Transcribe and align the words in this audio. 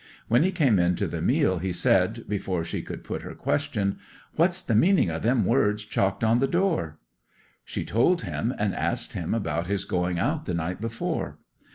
When 0.27 0.41
he 0.41 0.51
came 0.51 0.79
in 0.79 0.95
to 0.95 1.05
the 1.05 1.21
meal 1.21 1.59
he 1.59 1.71
said, 1.71 2.23
before 2.27 2.63
she 2.63 2.81
could 2.81 3.03
put 3.03 3.21
her 3.21 3.35
question, 3.35 3.99
"What's 4.35 4.63
the 4.63 4.73
meaning 4.73 5.11
of 5.11 5.21
them 5.21 5.45
words 5.45 5.85
chalked 5.85 6.23
on 6.23 6.39
the 6.39 6.47
door?" 6.47 6.97
'She 7.65 7.85
told 7.85 8.23
him, 8.23 8.51
and 8.57 8.73
asked 8.73 9.13
him 9.13 9.35
about 9.35 9.67
his 9.67 9.85
going 9.85 10.17
out 10.17 10.47
the 10.47 10.55
night 10.55 10.81
before. 10.81 11.37